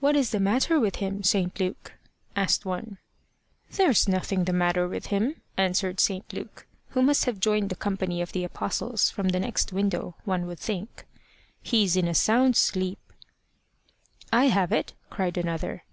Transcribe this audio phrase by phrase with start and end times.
[0.00, 1.60] "What is the matter with him, St.
[1.60, 1.92] Luke?"
[2.34, 2.98] asked one.
[3.70, 6.24] "There's nothing the matter with him," answered St.
[6.32, 10.46] Luke, who must have joined the company of the Apostles from the next window, one
[10.48, 11.06] would think.
[11.62, 12.98] "He's in a sound sleep."
[14.32, 15.84] "I have it," cried another.